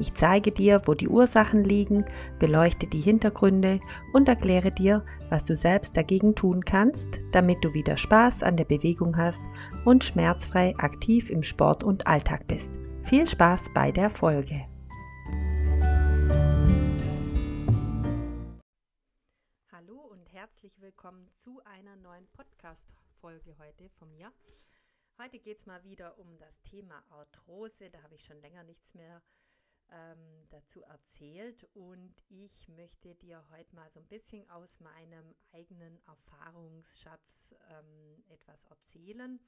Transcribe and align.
ich 0.00 0.14
zeige 0.14 0.50
dir, 0.50 0.80
wo 0.86 0.94
die 0.94 1.08
Ursachen 1.08 1.62
liegen, 1.62 2.06
beleuchte 2.38 2.86
die 2.86 3.00
Hintergründe 3.00 3.80
und 4.14 4.28
erkläre 4.28 4.72
dir, 4.72 5.04
was 5.28 5.44
du 5.44 5.54
selbst 5.56 5.94
dagegen 5.94 6.34
tun 6.34 6.64
kannst, 6.64 7.18
damit 7.32 7.62
du 7.62 7.74
wieder 7.74 7.98
Spaß 7.98 8.42
an 8.42 8.56
der 8.56 8.64
Bewegung 8.64 9.18
hast 9.18 9.42
und 9.84 10.02
schmerzfrei 10.02 10.74
aktiv 10.78 11.28
im 11.28 11.42
Sport 11.42 11.84
und 11.84 12.06
Alltag 12.06 12.46
bist. 12.48 12.72
Viel 13.04 13.28
Spaß 13.28 13.74
bei 13.74 13.92
der 13.92 14.08
Folge. 14.08 14.66
Hallo 19.70 20.00
und 20.10 20.32
herzlich 20.32 20.80
willkommen 20.80 21.28
zu 21.34 21.60
einer 21.64 21.96
neuen 21.96 22.26
Podcast-Folge 22.32 23.54
heute 23.58 23.90
von 23.98 24.10
mir. 24.12 24.32
Heute 25.22 25.38
geht 25.38 25.58
es 25.58 25.66
mal 25.66 25.84
wieder 25.84 26.18
um 26.18 26.38
das 26.38 26.62
Thema 26.62 27.02
Arthrose. 27.10 27.90
Da 27.90 28.02
habe 28.02 28.14
ich 28.14 28.24
schon 28.24 28.40
länger 28.40 28.62
nichts 28.64 28.94
mehr 28.94 29.20
ähm, 29.92 30.46
dazu 30.50 30.82
erzählt 30.82 31.68
und 31.74 32.14
ich 32.28 32.68
möchte 32.68 33.14
dir 33.14 33.44
heute 33.50 33.74
mal 33.74 33.90
so 33.90 34.00
ein 34.00 34.06
bisschen 34.06 34.48
aus 34.50 34.80
meinem 34.80 35.34
eigenen 35.52 35.98
Erfahrungsschatz 36.06 37.54
ähm, 37.70 38.24
etwas 38.28 38.64
erzählen. 38.64 39.40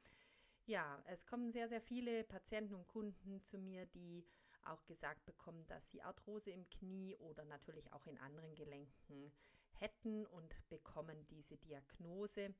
Ja, 0.66 1.02
es 1.06 1.26
kommen 1.26 1.50
sehr, 1.50 1.68
sehr 1.68 1.80
viele 1.80 2.24
Patienten 2.24 2.74
und 2.74 2.86
Kunden 2.86 3.42
zu 3.42 3.58
mir, 3.58 3.86
die 3.86 4.24
auch 4.64 4.84
gesagt 4.86 5.24
bekommen, 5.24 5.66
dass 5.66 5.90
sie 5.90 6.02
Arthrose 6.02 6.50
im 6.50 6.68
Knie 6.68 7.16
oder 7.16 7.44
natürlich 7.44 7.92
auch 7.92 8.06
in 8.06 8.18
anderen 8.18 8.54
Gelenken 8.54 9.32
hätten 9.72 10.26
und 10.26 10.54
bekommen 10.68 11.26
diese 11.28 11.56
Diagnose. 11.56 12.54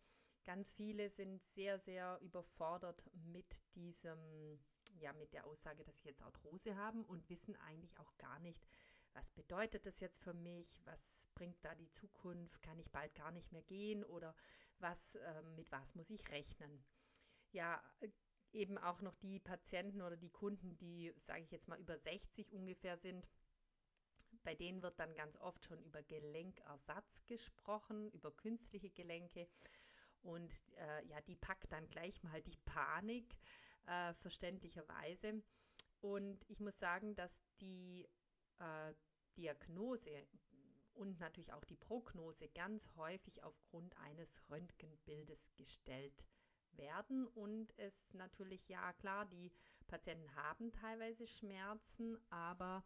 Ganz 0.45 0.75
viele 0.75 1.09
sind 1.11 1.43
sehr, 1.43 1.79
sehr 1.79 2.19
überfordert 2.21 3.03
mit 3.15 3.57
diesem 3.75 4.59
ja 5.01 5.13
mit 5.15 5.33
der 5.33 5.47
Aussage, 5.47 5.85
dass 5.85 6.01
sie 6.01 6.09
jetzt 6.09 6.23
Arthrose 6.23 6.77
haben 6.77 7.05
und 7.05 7.29
wissen 7.29 7.57
eigentlich 7.57 7.99
auch 7.99 8.17
gar 8.19 8.39
nicht, 8.41 8.67
was 9.15 9.31
bedeutet 9.31 9.87
das 9.87 10.01
jetzt 10.01 10.23
für 10.23 10.33
mich, 10.33 10.81
was 10.85 11.29
bringt 11.35 11.63
da 11.65 11.75
die 11.75 11.91
Zukunft, 11.91 12.63
kann 12.63 12.79
ich 12.79 12.91
bald 12.91 13.15
gar 13.15 13.31
nicht 13.31 13.53
mehr 13.53 13.63
gehen 13.63 14.05
oder 14.05 14.35
was, 14.79 15.17
äh, 15.17 15.43
mit 15.57 15.71
was 15.71 15.95
muss 15.95 16.11
ich 16.11 16.29
rechnen. 16.31 16.85
Ja, 17.51 17.83
eben 18.53 18.79
auch 18.79 19.03
noch 19.03 19.15
die 19.17 19.39
Patienten 19.39 20.01
oder 20.01 20.17
die 20.17 20.31
Kunden, 20.31 20.77
die, 20.79 21.13
sage 21.17 21.43
ich 21.43 21.51
jetzt 21.51 21.69
mal, 21.69 21.79
über 21.79 21.99
60 21.99 22.53
ungefähr 22.53 22.97
sind, 22.97 23.29
bei 24.45 24.55
denen 24.55 24.83
wird 24.83 24.99
dann 24.99 25.15
ganz 25.15 25.37
oft 25.37 25.65
schon 25.65 25.83
über 25.83 26.03
Gelenkersatz 26.03 27.25
gesprochen, 27.27 28.11
über 28.13 28.35
künstliche 28.35 28.91
Gelenke. 28.91 29.47
Und 30.23 30.53
äh, 30.77 31.05
ja, 31.07 31.21
die 31.23 31.37
packt 31.37 31.73
dann 31.73 31.89
gleich 31.89 32.23
mal 32.23 32.41
die 32.43 32.57
Panik, 32.65 33.37
äh, 33.87 34.15
verständlicherweise. 34.15 35.43
Und 36.01 36.45
ich 36.49 36.61
muss 36.61 36.79
sagen, 36.79 37.15
dass 37.15 37.43
die 37.61 38.09
äh, 38.59 38.95
Diagnose 39.37 40.27
und 40.95 41.19
natürlich 41.19 41.53
auch 41.53 41.65
die 41.65 41.77
Prognose 41.77 42.49
ganz 42.49 42.89
häufig 42.97 43.43
aufgrund 43.43 43.97
eines 43.99 44.41
Röntgenbildes 44.51 45.55
gestellt 45.57 46.25
werden. 46.73 47.27
Und 47.29 47.77
es 47.79 48.15
natürlich, 48.15 48.69
ja 48.69 48.93
klar, 48.95 49.27
die 49.27 49.53
Patienten 49.87 50.35
haben 50.37 50.73
teilweise 50.73 51.27
Schmerzen, 51.27 52.19
aber 52.31 52.85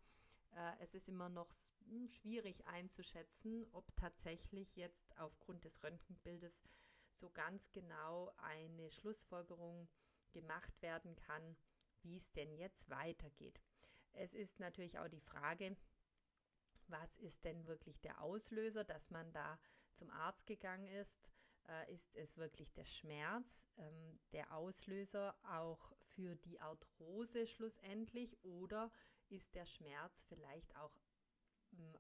äh, 0.55 0.73
es 0.81 0.95
ist 0.95 1.09
immer 1.09 1.29
noch 1.29 1.51
hm, 1.89 2.09
schwierig 2.09 2.67
einzuschätzen, 2.67 3.67
ob 3.73 3.95
tatsächlich 3.97 4.77
jetzt 4.77 5.17
aufgrund 5.19 5.65
des 5.65 5.83
Röntgenbildes 5.83 6.63
so 7.17 7.31
ganz 7.31 7.71
genau 7.73 8.33
eine 8.39 8.91
Schlussfolgerung 8.91 9.89
gemacht 10.33 10.81
werden 10.83 11.17
kann, 11.17 11.57
wie 12.03 12.17
es 12.17 12.33
denn 12.33 12.53
jetzt 12.55 12.89
weitergeht. 12.91 13.61
Es 14.13 14.35
ist 14.35 14.61
natürlich 14.61 14.99
auch 14.99 15.09
die 15.09 15.21
Frage, 15.21 15.77
was 16.89 17.17
ist 17.19 17.45
denn 17.45 17.67
wirklich 17.67 18.01
der 18.01 18.21
Auslöser, 18.21 18.85
dass 18.85 19.11
man 19.11 19.33
da 19.33 19.59
zum 19.93 20.11
Arzt 20.11 20.47
gegangen 20.47 20.87
ist? 20.87 21.31
Äh, 21.69 21.93
ist 21.93 22.15
es 22.15 22.37
wirklich 22.37 22.73
der 22.75 22.85
Schmerz, 22.85 23.67
ähm, 23.77 24.21
der 24.33 24.53
Auslöser 24.53 25.37
auch 25.43 25.93
für 26.15 26.37
die 26.37 26.61
Arthrose 26.61 27.47
schlussendlich 27.47 28.39
oder 28.45 28.93
ist 29.29 29.55
der 29.55 29.67
Schmerz 29.67 30.25
vielleicht 30.29 30.77
auch 30.77 30.95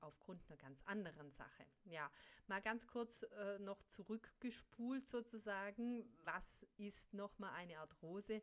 aufgrund 0.00 0.42
einer 0.48 0.56
ganz 0.56 0.82
anderen 0.82 1.30
Sache. 1.30 1.66
Ja, 1.84 2.10
mal 2.46 2.60
ganz 2.60 2.86
kurz 2.86 3.22
äh, 3.22 3.58
noch 3.58 3.82
zurückgespult 3.84 5.06
sozusagen. 5.06 6.04
Was 6.24 6.66
ist 6.76 7.14
nochmal 7.14 7.52
eine 7.54 7.78
Arthrose? 7.78 8.42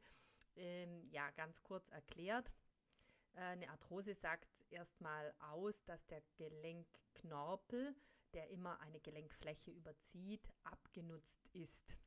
Ähm, 0.55 1.07
ja, 1.09 1.29
ganz 1.31 1.61
kurz 1.63 1.89
erklärt. 1.89 2.51
Äh, 3.35 3.41
eine 3.41 3.69
Arthrose 3.69 4.13
sagt 4.13 4.65
erstmal 4.69 5.33
aus, 5.39 5.83
dass 5.85 6.05
der 6.07 6.21
Gelenkknorpel, 6.35 7.95
der 8.33 8.49
immer 8.49 8.79
eine 8.81 8.99
Gelenkfläche 8.99 9.71
überzieht, 9.71 10.47
abgenutzt 10.63 11.47
ist. 11.53 11.97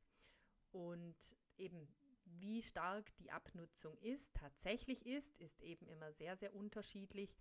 Und 0.72 1.16
eben 1.56 1.88
wie 2.26 2.62
stark 2.62 3.16
die 3.18 3.30
Abnutzung 3.30 3.96
ist, 3.98 4.34
tatsächlich 4.34 5.06
ist, 5.06 5.36
ist 5.36 5.60
eben 5.62 5.86
immer 5.86 6.12
sehr, 6.12 6.36
sehr 6.36 6.54
unterschiedlich. 6.54 7.36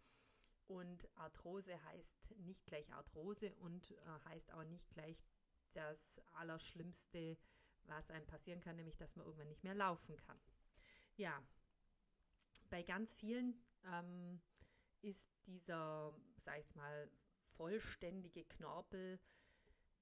Und 0.67 1.07
Arthrose 1.15 1.83
heißt 1.85 2.31
nicht 2.37 2.65
gleich 2.65 2.91
Arthrose 2.93 3.53
und 3.57 3.91
äh, 3.91 3.95
heißt 4.25 4.51
auch 4.53 4.63
nicht 4.63 4.89
gleich 4.89 5.23
das 5.73 6.19
Allerschlimmste, 6.33 7.37
was 7.83 8.09
einem 8.09 8.25
passieren 8.25 8.61
kann, 8.61 8.75
nämlich 8.75 8.97
dass 8.97 9.15
man 9.15 9.25
irgendwann 9.25 9.49
nicht 9.49 9.63
mehr 9.63 9.75
laufen 9.75 10.15
kann. 10.17 10.39
Ja, 11.17 11.41
bei 12.69 12.81
ganz 12.81 13.15
vielen 13.15 13.63
ähm, 13.85 14.41
ist 15.01 15.31
dieser, 15.45 16.13
sag 16.37 16.59
ich 16.59 16.73
mal, 16.75 17.09
vollständige 17.55 18.43
Knorpel 18.45 19.19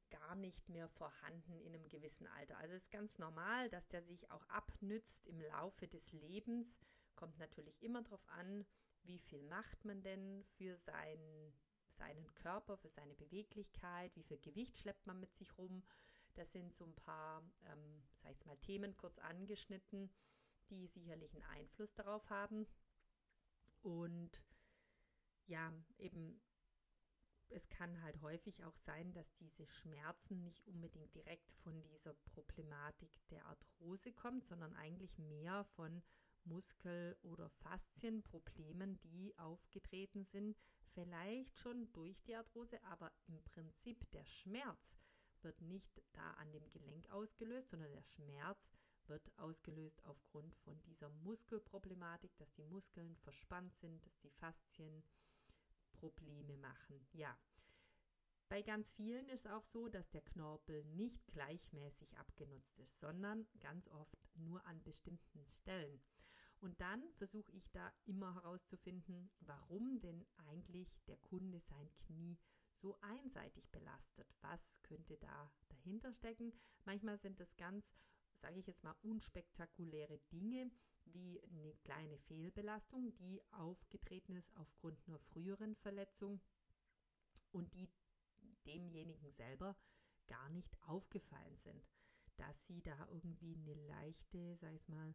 gar 0.10 0.36
nicht 0.36 0.70
mehr 0.70 0.88
vorhanden 0.88 1.60
in 1.60 1.74
einem 1.74 1.90
gewissen 1.90 2.28
Alter. 2.28 2.58
Also 2.58 2.76
es 2.76 2.84
ist 2.84 2.92
ganz 2.92 3.18
normal, 3.18 3.70
dass 3.70 3.88
der 3.88 4.04
sich 4.04 4.30
auch 4.32 4.48
abnützt 4.48 5.26
im 5.26 5.42
Laufe 5.42 5.88
des 5.88 6.12
Lebens. 6.12 6.80
Kommt 7.16 7.38
natürlich 7.40 7.82
immer 7.82 8.02
darauf 8.04 8.26
an, 8.30 8.66
wie 9.04 9.20
viel 9.20 9.42
macht 9.44 9.86
man 9.86 10.02
denn 10.02 10.44
für 10.58 10.78
seinen, 10.78 11.54
seinen 11.92 12.34
Körper, 12.36 12.78
für 12.78 12.90
seine 12.90 13.16
Beweglichkeit, 13.16 14.16
wie 14.16 14.24
viel 14.24 14.40
Gewicht 14.40 14.78
schleppt 14.78 15.06
man 15.08 15.20
mit 15.20 15.34
sich 15.34 15.58
rum. 15.58 15.84
Das 16.36 16.52
sind 16.52 16.74
so 16.74 16.86
ein 16.86 16.96
paar, 16.96 17.44
ähm, 17.66 18.04
sag 18.16 18.32
ich 18.32 18.46
mal, 18.46 18.58
Themen 18.58 18.96
kurz 18.96 19.20
angeschnitten, 19.20 20.10
die 20.70 20.88
sicherlich 20.88 21.34
einen 21.36 21.44
Einfluss 21.44 21.94
darauf 21.94 22.30
haben. 22.30 22.66
Und 23.82 24.42
ja, 25.46 25.72
eben, 25.98 26.42
es 27.50 27.70
kann 27.70 28.02
halt 28.02 28.22
häufig 28.22 28.64
auch 28.64 28.78
sein, 28.78 29.14
dass 29.14 29.34
diese 29.34 29.68
Schmerzen 29.68 30.42
nicht 30.44 30.68
unbedingt 30.68 31.14
direkt 31.14 31.52
von 31.52 31.84
dieser 31.84 32.14
Problematik 32.14 33.12
der 33.30 33.46
Arthrose 33.46 34.12
kommt, 34.14 34.46
sondern 34.46 34.74
eigentlich 34.76 35.18
mehr 35.20 35.64
von 35.76 36.02
Muskel- 36.46 37.18
oder 37.22 37.50
Faszienproblemen, 37.50 39.00
die 39.02 39.38
aufgetreten 39.38 40.24
sind, 40.24 40.58
vielleicht 40.94 41.58
schon 41.58 41.92
durch 41.94 42.22
die 42.24 42.36
Arthrose, 42.36 42.84
aber 42.84 43.12
im 43.28 43.42
Prinzip 43.44 44.10
der 44.12 44.26
Schmerz 44.26 44.98
wird 45.42 45.62
nicht 45.62 46.02
da 46.14 46.32
an 46.32 46.52
dem 46.52 46.70
Gelenk 46.70 47.10
ausgelöst, 47.10 47.70
sondern 47.70 47.92
der 47.92 48.04
Schmerz 48.04 48.70
wird 49.08 49.32
ausgelöst 49.38 50.04
aufgrund 50.06 50.56
von 50.56 50.82
dieser 50.84 51.10
Muskelproblematik, 51.10 52.36
dass 52.38 52.54
die 52.54 52.64
Muskeln 52.64 53.16
verspannt 53.18 53.76
sind, 53.76 54.06
dass 54.06 54.18
die 54.20 54.30
Faszien 54.30 55.04
Probleme 55.94 56.58
machen. 56.58 57.06
Ja. 57.14 57.38
Bei 58.50 58.62
ganz 58.62 58.92
vielen 58.92 59.30
ist 59.30 59.48
auch 59.48 59.64
so, 59.64 59.88
dass 59.88 60.10
der 60.12 60.22
Knorpel 60.22 60.84
nicht 60.86 61.26
gleichmäßig 61.28 62.18
abgenutzt 62.18 62.78
ist, 62.80 63.00
sondern 63.00 63.48
ganz 63.60 63.88
oft 63.88 64.18
nur 64.36 64.66
an 64.66 64.84
bestimmten 64.84 65.46
Stellen. 65.48 66.02
Und 66.64 66.80
dann 66.80 67.04
versuche 67.16 67.52
ich 67.52 67.70
da 67.72 67.92
immer 68.06 68.36
herauszufinden, 68.36 69.30
warum 69.42 70.00
denn 70.00 70.26
eigentlich 70.38 71.04
der 71.08 71.18
Kunde 71.18 71.60
sein 71.60 71.94
Knie 71.98 72.38
so 72.72 72.98
einseitig 73.02 73.70
belastet. 73.70 74.34
Was 74.40 74.82
könnte 74.82 75.18
da 75.18 75.52
dahinter 75.68 76.14
stecken? 76.14 76.54
Manchmal 76.86 77.18
sind 77.18 77.42
es 77.42 77.58
ganz, 77.58 77.94
sage 78.34 78.60
ich 78.60 78.68
jetzt 78.68 78.86
mal, 78.86 78.96
unspektakuläre 79.02 80.20
Dinge, 80.32 80.72
wie 81.04 81.44
eine 81.44 81.76
kleine 81.84 82.18
Fehlbelastung, 82.18 83.14
die 83.18 83.42
aufgetreten 83.52 84.38
ist 84.38 84.56
aufgrund 84.56 85.06
einer 85.06 85.20
früheren 85.20 85.76
Verletzung 85.76 86.40
und 87.52 87.74
die 87.74 87.90
demjenigen 88.66 89.34
selber 89.34 89.76
gar 90.28 90.48
nicht 90.48 90.82
aufgefallen 90.84 91.58
sind. 91.58 91.86
dass 92.38 92.66
sie 92.66 92.82
da 92.82 93.08
irgendwie 93.12 93.56
eine 93.56 93.76
leichte, 93.88 94.56
sag 94.58 94.74
ich 94.74 94.88
mal, 94.88 95.14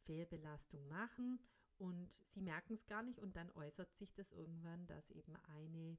Fehlbelastung 0.00 0.86
machen 0.88 1.38
und 1.78 2.18
sie 2.26 2.42
merken 2.42 2.74
es 2.74 2.86
gar 2.86 3.02
nicht 3.02 3.18
und 3.18 3.36
dann 3.36 3.50
äußert 3.52 3.94
sich 3.94 4.12
das 4.12 4.32
irgendwann, 4.32 4.86
dass 4.86 5.10
eben 5.10 5.34
eine 5.58 5.98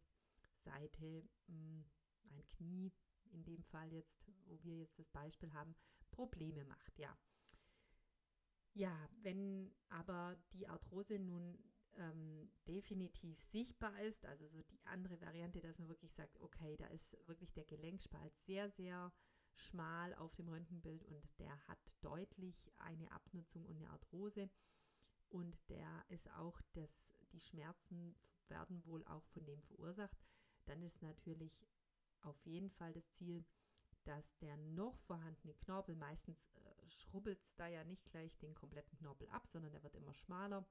Seite, 0.56 1.24
hm, 1.48 1.86
ein 2.30 2.46
Knie 2.48 2.92
in 3.32 3.44
dem 3.44 3.64
Fall 3.64 3.92
jetzt, 3.92 4.24
wo 4.46 4.62
wir 4.64 4.78
jetzt 4.78 5.00
das 5.00 5.10
Beispiel 5.10 5.54
haben, 5.54 5.76
Probleme 6.12 6.66
macht, 6.66 6.98
ja. 7.00 7.18
Ja, 8.74 9.10
wenn 9.22 9.74
aber 9.90 10.38
die 10.54 10.68
Arthrose 10.68 11.20
nun 11.20 11.58
ähm, 11.98 12.50
definitiv 12.68 13.40
sichtbar 13.40 14.00
ist, 14.02 14.26
also 14.26 14.48
so 14.48 14.62
die 14.64 14.80
andere 14.86 15.20
Variante, 15.20 15.62
dass 15.62 15.78
man 15.78 15.90
wirklich 15.90 16.14
sagt, 16.14 16.40
okay, 16.40 16.78
da 16.78 16.88
ist 16.88 17.18
wirklich 17.28 17.52
der 17.54 17.66
Gelenkspalt 17.66 18.38
sehr, 18.38 18.70
sehr 18.70 19.12
schmal 19.56 20.14
auf 20.16 20.34
dem 20.36 20.50
Röntgenbild 20.50 21.04
und 21.06 21.24
der 21.40 21.68
hat 21.68 21.80
deutlich 22.02 22.72
eine 22.78 23.12
Abnutzung 23.12 23.66
und 23.66 23.78
eine 23.78 23.90
Arthrose. 23.90 24.50
Und 25.30 25.58
der 25.70 26.06
ist 26.10 26.30
auch, 26.32 26.62
das, 26.74 27.14
die 27.32 27.40
Schmerzen 27.40 28.16
werden 28.48 28.86
wohl 28.86 29.06
auch 29.06 29.26
von 29.28 29.46
dem 29.46 29.62
verursacht, 29.62 30.18
dann 30.66 30.82
ist 30.82 31.02
natürlich 31.02 31.66
auf 32.22 32.46
jeden 32.46 32.70
Fall 32.70 32.94
das 32.94 33.10
Ziel, 33.12 33.46
dass 34.04 34.38
der 34.40 34.58
noch 34.58 34.98
vorhandene 35.02 35.54
Knorpel, 35.54 35.96
meistens 35.96 36.50
äh, 36.56 36.90
schrubbelt 36.90 37.40
es 37.42 37.56
da 37.56 37.68
ja 37.68 37.84
nicht 37.84 38.04
gleich 38.10 38.38
den 38.40 38.56
kompletten 38.56 38.98
Knorpel 38.98 39.30
ab, 39.30 39.48
sondern 39.48 39.72
der 39.72 39.84
wird 39.84 39.96
immer 39.96 40.14
schmaler, 40.14 40.66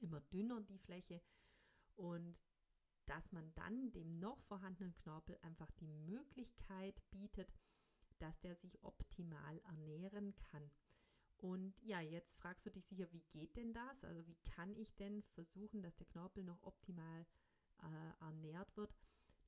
immer 0.00 0.20
dünner 0.20 0.60
die 0.62 0.78
Fläche. 0.78 1.20
Und 1.96 2.36
dass 3.06 3.32
man 3.32 3.52
dann 3.54 3.90
dem 3.92 4.18
noch 4.18 4.40
vorhandenen 4.42 4.94
Knorpel 4.94 5.36
einfach 5.42 5.70
die 5.72 5.88
Möglichkeit 5.88 7.02
bietet, 7.10 7.52
dass 8.20 8.40
der 8.40 8.54
sich 8.56 8.82
optimal 8.82 9.58
ernähren 9.60 10.34
kann. 10.36 10.70
Und 11.38 11.74
ja, 11.82 12.00
jetzt 12.00 12.36
fragst 12.36 12.66
du 12.66 12.70
dich 12.70 12.86
sicher, 12.86 13.10
wie 13.12 13.24
geht 13.30 13.56
denn 13.56 13.72
das? 13.72 14.04
Also 14.04 14.26
wie 14.26 14.36
kann 14.54 14.74
ich 14.74 14.94
denn 14.96 15.22
versuchen, 15.22 15.82
dass 15.82 15.96
der 15.96 16.06
Knorpel 16.06 16.44
noch 16.44 16.62
optimal 16.62 17.26
äh, 17.82 18.24
ernährt 18.24 18.76
wird? 18.76 18.94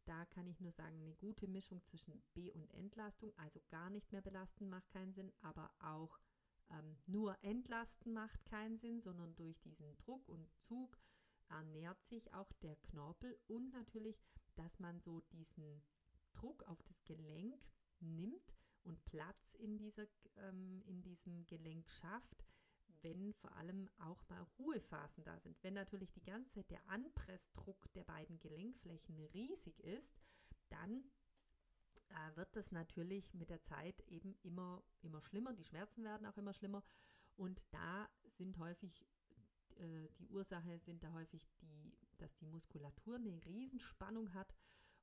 Da 0.06 0.24
kann 0.26 0.46
ich 0.48 0.60
nur 0.60 0.72
sagen, 0.72 0.98
eine 0.98 1.14
gute 1.14 1.46
Mischung 1.46 1.82
zwischen 1.84 2.22
B- 2.34 2.50
und 2.52 2.72
Entlastung, 2.74 3.32
also 3.36 3.60
gar 3.68 3.90
nicht 3.90 4.10
mehr 4.10 4.22
belasten 4.22 4.68
macht 4.68 4.90
keinen 4.90 5.12
Sinn, 5.12 5.32
aber 5.42 5.70
auch 5.78 6.18
ähm, 6.70 6.96
nur 7.06 7.36
entlasten 7.44 8.12
macht 8.12 8.44
keinen 8.46 8.76
Sinn, 8.76 9.00
sondern 9.00 9.34
durch 9.36 9.60
diesen 9.60 9.96
Druck 9.98 10.28
und 10.28 10.48
Zug 10.58 10.98
ernährt 11.50 12.02
sich 12.04 12.32
auch 12.32 12.52
der 12.62 12.76
Knorpel 12.76 13.38
und 13.46 13.70
natürlich, 13.72 14.18
dass 14.56 14.80
man 14.80 14.98
so 14.98 15.20
diesen 15.32 15.82
Druck 16.32 16.62
auf 16.64 16.82
das 16.82 17.04
Gelenk 17.04 17.62
nimmt 18.00 18.41
und 18.84 19.04
Platz 19.04 19.54
in, 19.54 19.78
dieser, 19.78 20.06
ähm, 20.36 20.82
in 20.86 21.02
diesem 21.02 21.46
Gelenk 21.46 21.88
schafft, 21.88 22.44
wenn 23.02 23.32
vor 23.34 23.52
allem 23.56 23.88
auch 23.98 24.28
mal 24.28 24.46
Ruhephasen 24.58 25.24
da 25.24 25.38
sind. 25.40 25.56
Wenn 25.62 25.74
natürlich 25.74 26.12
die 26.12 26.22
ganze 26.22 26.52
Zeit 26.52 26.70
der 26.70 26.88
Anpressdruck 26.88 27.92
der 27.94 28.04
beiden 28.04 28.38
Gelenkflächen 28.38 29.18
riesig 29.34 29.80
ist, 29.80 30.14
dann 30.68 31.04
äh, 32.08 32.36
wird 32.36 32.54
das 32.56 32.72
natürlich 32.72 33.34
mit 33.34 33.50
der 33.50 33.62
Zeit 33.62 34.00
eben 34.08 34.36
immer, 34.42 34.82
immer 35.02 35.20
schlimmer. 35.22 35.52
Die 35.52 35.64
Schmerzen 35.64 36.04
werden 36.04 36.26
auch 36.26 36.36
immer 36.36 36.54
schlimmer. 36.54 36.82
Und 37.36 37.60
da 37.70 38.08
sind 38.26 38.58
häufig, 38.58 39.06
äh, 39.76 40.08
die 40.18 40.28
Ursache 40.28 40.78
sind 40.78 41.02
da 41.02 41.12
häufig 41.12 41.48
die, 41.60 41.92
dass 42.18 42.36
die 42.36 42.46
Muskulatur 42.46 43.16
eine 43.16 43.44
Riesenspannung 43.44 44.32
hat. 44.34 44.54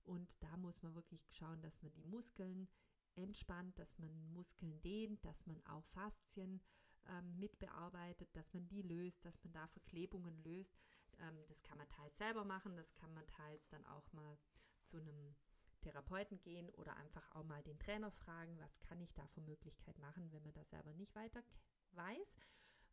Und 0.04 0.34
da 0.40 0.56
muss 0.58 0.82
man 0.82 0.96
wirklich 0.96 1.22
schauen, 1.32 1.62
dass 1.62 1.82
man 1.82 1.92
die 1.92 2.06
Muskeln 2.06 2.68
entspannt, 3.16 3.78
dass 3.80 3.98
man 3.98 4.32
Muskeln 4.34 4.82
dehnt, 4.82 5.24
dass 5.26 5.46
man 5.46 5.62
auch 5.66 5.86
Faszien 5.88 6.62
ähm, 7.08 7.40
mitbearbeitet, 7.40 8.30
dass 8.36 8.54
man 8.54 8.68
die 8.68 8.82
löst, 8.82 9.26
dass 9.26 9.44
man 9.44 9.54
da 9.54 9.68
Verklebungen 9.68 10.44
löst. 10.44 10.78
Ähm, 11.20 11.46
das 11.48 11.64
kann 11.64 11.78
man 11.78 11.90
teils 11.90 12.18
selber 12.18 12.46
machen, 12.46 12.76
das 12.76 12.94
kann 12.94 13.14
man 13.14 13.26
teils 13.28 13.68
dann 13.70 13.86
auch 13.86 14.12
mal 14.14 14.38
zu 14.84 14.98
einem 14.98 15.36
Therapeuten 15.82 16.42
gehen 16.42 16.70
oder 16.72 16.96
einfach 16.98 17.30
auch 17.32 17.44
mal 17.44 17.64
den 17.64 17.80
Trainer 17.80 18.12
fragen, 18.12 18.60
was 18.60 18.80
kann 18.82 19.00
ich 19.00 19.14
da 19.14 19.26
für 19.28 19.42
Möglichkeit 19.42 19.98
machen, 20.00 20.32
wenn 20.32 20.44
man 20.44 20.54
da 20.54 20.64
selber 20.66 20.94
nicht 20.94 21.16
weiter 21.16 21.44
weiß. 21.92 22.36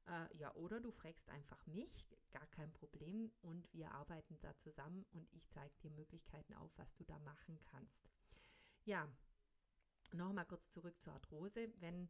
Äh, 0.06 0.36
ja, 0.36 0.54
oder 0.54 0.80
du 0.80 0.90
fragst 0.92 1.28
einfach 1.30 1.66
mich, 1.66 2.06
gar 2.30 2.46
kein 2.48 2.72
Problem 2.72 3.32
und 3.42 3.72
wir 3.72 3.90
arbeiten 3.92 4.38
da 4.40 4.54
zusammen 4.56 5.04
und 5.12 5.32
ich 5.32 5.48
zeige 5.48 5.74
dir 5.82 5.90
Möglichkeiten 5.90 6.54
auf, 6.54 6.70
was 6.76 6.94
du 6.94 7.04
da 7.04 7.18
machen 7.20 7.58
kannst. 7.70 8.08
Ja, 8.84 9.08
Nochmal 10.14 10.46
kurz 10.46 10.68
zurück 10.70 11.00
zur 11.00 11.12
Arthrose. 11.14 11.72
Wenn 11.80 12.08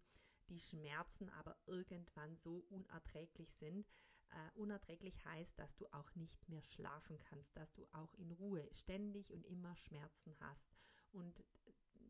die 0.49 0.61
Schmerzen 0.61 1.29
aber 1.31 1.57
irgendwann 1.67 2.37
so 2.37 2.65
unerträglich 2.71 3.53
sind, 3.55 3.87
äh, 4.31 4.59
unerträglich 4.59 5.25
heißt, 5.25 5.59
dass 5.59 5.77
du 5.77 5.87
auch 5.93 6.15
nicht 6.15 6.49
mehr 6.49 6.63
schlafen 6.63 7.19
kannst, 7.19 7.57
dass 7.57 7.73
du 7.73 7.87
auch 7.93 8.15
in 8.15 8.31
Ruhe 8.33 8.69
ständig 8.73 9.31
und 9.33 9.45
immer 9.47 9.77
Schmerzen 9.77 10.35
hast 10.41 10.77
und 11.13 11.45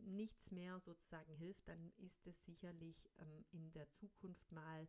nichts 0.07 0.51
mehr 0.51 0.79
sozusagen 0.81 1.35
hilft, 1.35 1.69
dann 1.69 1.93
ist 1.99 2.27
es 2.27 2.45
sicherlich 2.45 3.11
ähm, 3.19 3.45
in 3.51 3.73
der 3.73 3.91
Zukunft 3.91 4.51
mal 4.53 4.89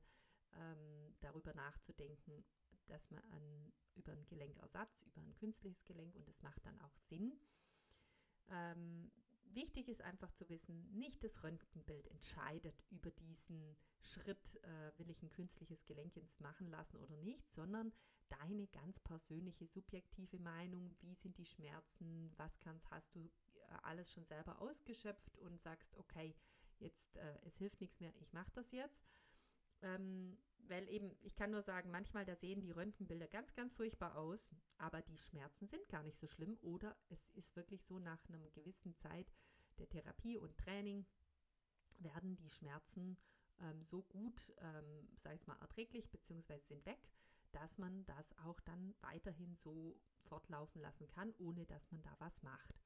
ähm, 0.54 1.16
darüber 1.20 1.54
nachzudenken, 1.54 2.46
dass 2.88 3.10
man 3.12 3.24
an, 3.32 3.74
über 3.96 4.12
einen 4.12 4.28
Gelenkersatz, 4.28 5.02
über 5.04 5.22
ein 5.22 5.36
künstliches 5.36 5.84
Gelenk 5.86 6.16
und 6.16 6.28
das 6.28 6.42
macht 6.44 6.66
dann 6.66 6.80
auch 6.82 6.96
Sinn. 6.98 7.40
Ähm, 8.50 9.12
Wichtig 9.54 9.88
ist 9.88 10.02
einfach 10.02 10.32
zu 10.32 10.48
wissen, 10.50 10.88
nicht 10.94 11.24
das 11.24 11.44
Röntgenbild 11.44 12.08
entscheidet 12.08 12.84
über 12.90 13.12
diesen 13.12 13.76
Schritt, 14.02 14.56
äh, 14.64 14.98
will 14.98 15.10
ich 15.10 15.22
ein 15.24 15.30
künstliches 15.30 15.86
Gelenk 15.86 16.16
ins 16.18 16.40
machen 16.40 16.70
lassen 16.70 16.98
oder 16.98 17.18
nicht, 17.18 17.50
sondern 17.52 17.92
deine 18.30 18.68
ganz 18.68 19.00
persönliche 19.00 19.66
subjektive 19.66 20.40
Meinung, 20.40 20.96
wie 21.02 21.16
sind 21.16 21.38
die 21.38 21.46
Schmerzen, 21.46 22.32
was 22.38 22.60
kannst, 22.60 22.90
hast 22.92 23.16
du 23.16 23.22
äh, 23.22 23.30
alles 23.84 24.12
schon 24.12 24.26
selber 24.26 24.62
ausgeschöpft 24.62 25.38
und 25.40 25.60
sagst, 25.60 25.96
okay, 25.98 26.36
jetzt 26.80 27.16
äh, 27.18 27.40
es 27.46 27.58
hilft 27.58 27.82
nichts 27.82 28.00
mehr, 28.00 28.14
ich 28.20 28.34
mache 28.34 28.52
das 28.54 28.72
jetzt. 28.72 29.04
Ähm, 29.82 30.38
weil 30.70 30.90
eben, 30.90 31.16
ich 31.22 31.36
kann 31.36 31.52
nur 31.52 31.62
sagen, 31.62 31.92
manchmal 31.92 32.26
da 32.26 32.36
sehen 32.36 32.62
die 32.62 32.72
Röntgenbilder 32.72 33.28
ganz, 33.28 33.54
ganz 33.54 33.74
furchtbar 33.74 34.18
aus, 34.18 34.50
aber 34.78 35.02
die 35.02 35.18
Schmerzen 35.18 35.68
sind 35.68 35.88
gar 35.90 36.04
nicht 36.04 36.20
so 36.20 36.28
schlimm 36.28 36.58
oder 36.62 36.96
es 37.10 37.30
ist 37.30 37.56
wirklich 37.56 37.84
so, 37.84 38.00
nach 38.00 38.24
einer 38.28 38.50
gewissen 38.52 38.96
Zeit 38.96 39.34
der 39.80 39.88
Therapie 39.88 40.38
und 40.38 40.58
Training 40.58 41.06
werden 42.00 42.36
die 42.36 42.50
Schmerzen 42.50 43.18
ähm, 43.60 43.84
so 43.86 44.04
gut, 44.04 44.54
ähm, 44.60 45.08
sei 45.16 45.34
es 45.34 45.48
mal 45.48 45.58
erträglich, 45.62 46.10
beziehungsweise 46.10 46.66
sind 46.68 46.86
weg, 46.86 47.10
dass 47.52 47.78
man 47.78 48.06
das 48.06 48.38
auch 48.40 48.60
dann 48.62 48.96
weiterhin 49.02 49.56
so 49.56 50.00
fortlaufen 50.24 50.82
lassen 50.82 51.08
kann, 51.08 51.34
ohne 51.38 51.66
dass 51.66 51.92
man 51.92 52.04
da 52.04 52.16
was 52.20 52.44
macht. 52.44 52.80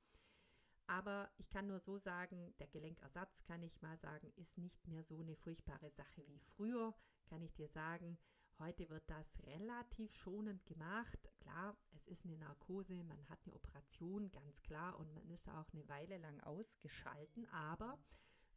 Aber 0.92 1.32
ich 1.38 1.50
kann 1.50 1.68
nur 1.68 1.80
so 1.80 1.98
sagen, 1.98 2.54
der 2.60 2.68
Gelenkersatz, 2.68 3.42
kann 3.44 3.64
ich 3.64 3.82
mal 3.82 3.98
sagen, 3.98 4.34
ist 4.36 4.58
nicht 4.58 4.86
mehr 4.90 5.02
so 5.04 5.22
eine 5.22 5.38
furchtbare 5.38 5.90
Sache 5.90 6.28
wie 6.28 6.38
früher. 6.38 6.94
Kann 7.28 7.42
ich 7.42 7.54
dir 7.54 7.70
sagen, 7.70 8.18
heute 8.60 8.90
wird 8.90 9.10
das 9.10 9.42
relativ 9.46 10.14
schonend 10.14 10.66
gemacht. 10.66 11.32
Klar, 11.40 11.78
es 11.96 12.08
ist 12.08 12.26
eine 12.26 12.36
Narkose, 12.36 13.06
man 13.06 13.30
hat 13.30 13.40
eine 13.46 13.56
Operation, 13.56 14.30
ganz 14.32 14.62
klar, 14.64 15.00
und 15.00 15.14
man 15.14 15.30
ist 15.30 15.48
auch 15.48 15.72
eine 15.72 15.88
Weile 15.88 16.18
lang 16.18 16.42
ausgeschalten. 16.42 17.46
Aber 17.54 17.98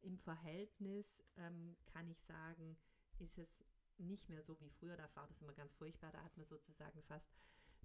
im 0.00 0.18
Verhältnis 0.18 1.22
ähm, 1.36 1.76
kann 1.86 2.08
ich 2.08 2.20
sagen, 2.20 2.76
ist 3.20 3.38
es 3.38 3.64
nicht 3.96 4.28
mehr 4.28 4.42
so 4.42 4.60
wie 4.60 4.70
früher. 4.70 4.96
Da 4.96 5.08
war 5.14 5.28
das 5.28 5.40
immer 5.40 5.54
ganz 5.54 5.72
furchtbar. 5.72 6.10
Da 6.10 6.24
hat 6.24 6.36
man 6.36 6.46
sozusagen 6.46 7.00
fast 7.04 7.30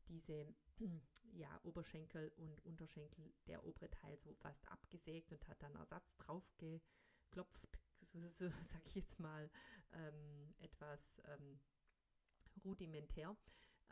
diese 0.10 0.54
ja, 1.34 1.60
Oberschenkel 1.64 2.32
und 2.38 2.60
Unterschenkel, 2.66 3.32
der 3.48 3.64
obere 3.64 3.90
Teil 3.90 4.18
so 4.18 4.34
fast 4.34 4.68
abgesägt 4.68 5.32
und 5.32 5.48
hat 5.48 5.62
dann 5.62 5.76
Ersatz 5.76 6.18
draufgeklopft, 6.18 7.80
so, 7.94 8.06
so 8.28 8.50
sag 8.64 8.86
ich 8.86 8.96
jetzt 8.96 9.20
mal, 9.20 9.50
ähm, 9.94 10.54
etwas 10.60 11.22
ähm, 11.26 11.60
rudimentär. 12.64 13.36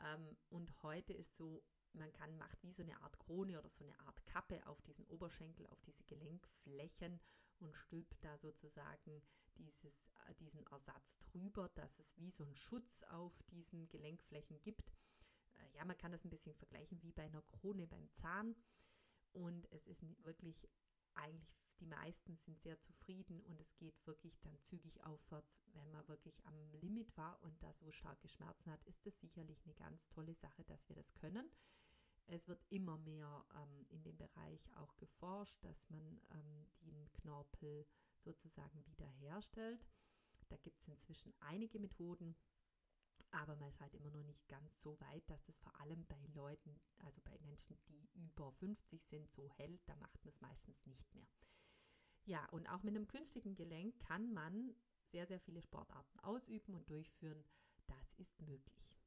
Ähm, 0.04 0.38
und 0.50 0.84
heute 0.84 1.14
ist 1.14 1.36
so, 1.36 1.64
man 1.94 2.12
kann, 2.14 2.38
macht 2.38 2.62
wie 2.64 2.74
so 2.74 2.84
eine 2.84 3.00
Art 3.02 3.18
Krone 3.20 3.58
oder 3.58 3.70
so 3.70 3.84
eine 3.84 3.98
Art 4.02 4.26
Kappe 4.26 4.66
auf 4.68 4.82
diesen 4.82 5.06
Oberschenkel, 5.06 5.68
auf 5.68 5.82
diese 5.82 6.04
Gelenkflächen 6.04 7.20
und 7.60 7.76
stülpt 7.76 8.24
da 8.24 8.38
sozusagen 8.38 9.24
dieses, 9.58 10.06
äh, 10.28 10.36
diesen 10.36 10.64
Ersatz 10.68 11.20
drüber, 11.20 11.70
dass 11.70 12.00
es 12.00 12.16
wie 12.18 12.30
so 12.30 12.44
einen 12.44 12.56
Schutz 12.56 13.04
auf 13.04 13.42
diesen 13.50 13.90
Gelenkflächen 13.90 14.62
gibt 14.62 14.92
ja, 15.74 15.86
man 15.86 15.98
kann 15.98 16.12
das 16.12 16.24
ein 16.24 16.30
bisschen 16.30 16.56
vergleichen 16.56 17.02
wie 17.04 17.12
bei 17.12 17.24
einer 17.24 17.42
Krone 17.44 17.88
beim 17.88 18.10
Zahn. 18.14 18.56
Und 19.32 19.72
es 19.72 19.86
ist 19.88 20.04
wirklich 20.24 20.68
eigentlich, 21.14 21.56
die 21.80 21.86
meisten 21.86 22.38
sind 22.38 22.60
sehr 22.62 22.80
zufrieden 22.80 23.42
und 23.42 23.60
es 23.60 23.76
geht 23.78 23.96
wirklich 24.08 24.40
dann 24.40 24.60
zügig 24.62 25.04
aufwärts. 25.04 25.62
Wenn 25.74 25.92
man 25.92 26.08
wirklich 26.08 26.44
am 26.46 26.72
Limit 26.72 27.16
war 27.18 27.42
und 27.44 27.62
da 27.62 27.72
so 27.74 27.92
starke 27.92 28.28
Schmerzen 28.28 28.72
hat, 28.72 28.84
ist 28.86 29.06
das 29.06 29.20
sicherlich 29.20 29.64
eine 29.66 29.76
ganz 29.76 30.08
tolle 30.08 30.34
Sache, 30.34 30.64
dass 30.66 30.88
wir 30.90 30.96
das 30.96 31.14
können. 31.14 31.52
Es 32.28 32.48
wird 32.48 32.62
immer 32.70 32.98
mehr 32.98 33.46
ähm, 33.56 33.86
in 33.90 34.04
dem 34.04 34.18
Bereich 34.18 34.70
auch 34.76 34.98
geforscht, 34.98 35.64
dass 35.64 35.90
man 35.90 36.20
ähm, 36.32 36.68
den 36.82 37.10
Knorpel 37.14 37.86
sozusagen 38.18 38.86
wiederherstellt. 38.88 39.86
Da 40.50 40.58
gibt 40.58 40.82
es 40.82 40.88
inzwischen 40.88 41.34
einige 41.40 41.80
Methoden, 41.80 42.36
aber 43.38 43.56
man 43.56 43.70
ist 43.70 43.80
halt 43.80 43.94
immer 43.94 44.10
noch 44.10 44.24
nicht 44.24 44.48
ganz 44.48 44.82
so 44.82 45.00
weit, 45.00 45.30
dass 45.30 45.44
das 45.46 45.60
vor 45.60 45.80
allem 45.80 46.06
bei 46.08 46.26
Leuten, 46.34 46.80
also 47.00 47.22
bei 47.24 47.38
Menschen, 47.40 47.78
die 47.88 48.10
über 48.16 48.52
50 48.52 49.06
sind, 49.06 49.30
so 49.30 49.48
hält. 49.50 49.88
Da 49.88 49.96
macht 49.98 50.24
man 50.24 50.30
es 50.30 50.42
meistens 50.42 50.86
nicht 50.88 51.14
mehr. 51.14 51.28
Ja, 52.26 52.46
und 52.50 52.68
auch 52.68 52.84
mit 52.84 52.96
einem 52.96 53.08
künstlichen 53.08 53.56
Gelenk 53.56 54.00
kann 54.00 54.34
man 54.34 54.76
sehr, 55.12 55.28
sehr 55.28 55.40
viele 55.40 55.62
Sportarten 55.62 56.20
ausüben 56.22 56.74
und 56.74 56.90
durchführen. 56.90 57.44
Das 57.86 58.14
ist 58.16 58.42
möglich. 58.42 58.98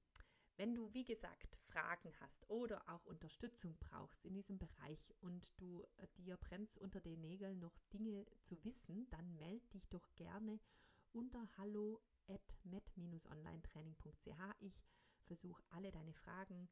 Wenn 0.57 0.75
du, 0.75 0.93
wie 0.95 1.05
gesagt, 1.05 1.57
Fragen 1.65 2.13
hast 2.21 2.49
oder 2.49 2.89
auch 2.89 3.05
Unterstützung 3.07 3.77
brauchst 3.79 4.25
in 4.25 4.35
diesem 4.35 4.59
Bereich 4.59 5.13
und 5.21 5.53
du 5.57 5.87
äh, 5.97 6.07
dir 6.19 6.37
brennst 6.37 6.79
unter 6.79 7.01
den 7.01 7.21
Nägeln 7.21 7.59
noch 7.59 7.79
Dinge 7.93 8.27
zu 8.43 8.63
wissen, 8.65 9.09
dann 9.11 9.37
melde 9.39 9.67
dich 9.69 9.89
doch 9.89 10.15
gerne 10.15 10.61
unter 11.13 11.49
hallo 11.57 12.01
at 12.31 12.41
met-online-training.ch. 12.65 14.41
Ich 14.61 14.83
versuche 15.25 15.63
alle 15.71 15.91
deine 15.91 16.13
Fragen 16.15 16.69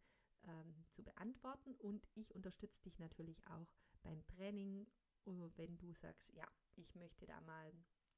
ähm, 0.46 0.84
zu 0.90 1.02
beantworten 1.02 1.74
und 1.76 2.06
ich 2.14 2.34
unterstütze 2.34 2.80
dich 2.82 2.98
natürlich 2.98 3.44
auch 3.48 3.68
beim 4.02 4.24
Training, 4.26 4.86
äh, 5.26 5.30
wenn 5.56 5.76
du 5.78 5.92
sagst, 5.92 6.32
ja, 6.34 6.46
ich 6.76 6.94
möchte 6.94 7.26
da 7.26 7.40
mal 7.42 7.72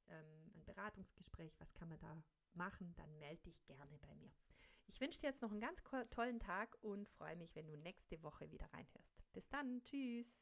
ähm, 0.09 0.51
ein 0.55 0.65
Beratungsgespräch, 0.65 1.59
was 1.59 1.73
kann 1.73 1.89
man 1.89 1.99
da 1.99 2.21
machen, 2.53 2.93
dann 2.95 3.17
melde 3.19 3.43
dich 3.43 3.63
gerne 3.65 3.97
bei 3.99 4.13
mir. 4.15 4.31
Ich 4.87 4.99
wünsche 4.99 5.19
dir 5.19 5.27
jetzt 5.27 5.41
noch 5.41 5.51
einen 5.51 5.61
ganz 5.61 5.81
tollen 6.09 6.39
Tag 6.39 6.77
und 6.81 7.09
freue 7.09 7.35
mich, 7.37 7.55
wenn 7.55 7.67
du 7.67 7.77
nächste 7.77 8.21
Woche 8.23 8.51
wieder 8.51 8.71
reinhörst. 8.73 9.23
Bis 9.31 9.47
dann, 9.49 9.81
tschüss. 9.83 10.37